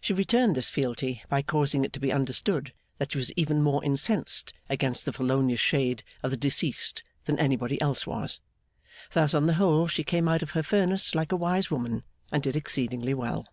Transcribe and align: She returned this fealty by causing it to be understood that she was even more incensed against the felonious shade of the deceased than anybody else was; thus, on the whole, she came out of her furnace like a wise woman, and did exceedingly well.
She 0.00 0.12
returned 0.12 0.54
this 0.54 0.70
fealty 0.70 1.24
by 1.28 1.42
causing 1.42 1.84
it 1.84 1.92
to 1.94 1.98
be 1.98 2.12
understood 2.12 2.72
that 2.98 3.10
she 3.10 3.18
was 3.18 3.32
even 3.34 3.60
more 3.62 3.84
incensed 3.84 4.52
against 4.70 5.04
the 5.04 5.12
felonious 5.12 5.58
shade 5.58 6.04
of 6.22 6.30
the 6.30 6.36
deceased 6.36 7.02
than 7.24 7.36
anybody 7.40 7.80
else 7.80 8.06
was; 8.06 8.38
thus, 9.10 9.34
on 9.34 9.46
the 9.46 9.54
whole, 9.54 9.88
she 9.88 10.04
came 10.04 10.28
out 10.28 10.42
of 10.44 10.52
her 10.52 10.62
furnace 10.62 11.16
like 11.16 11.32
a 11.32 11.36
wise 11.36 11.68
woman, 11.68 12.04
and 12.30 12.44
did 12.44 12.54
exceedingly 12.54 13.12
well. 13.12 13.44